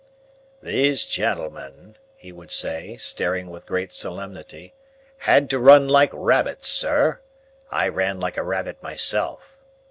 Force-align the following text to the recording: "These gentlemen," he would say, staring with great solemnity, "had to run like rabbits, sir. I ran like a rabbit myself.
"These 0.63 1.05
gentlemen," 1.05 1.95
he 2.15 2.31
would 2.31 2.49
say, 2.51 2.97
staring 2.97 3.51
with 3.51 3.67
great 3.67 3.91
solemnity, 3.91 4.73
"had 5.29 5.47
to 5.51 5.59
run 5.59 5.87
like 5.87 6.09
rabbits, 6.11 6.67
sir. 6.69 7.19
I 7.69 7.87
ran 7.87 8.19
like 8.19 8.35
a 8.35 8.41
rabbit 8.43 8.81
myself. 8.81 9.59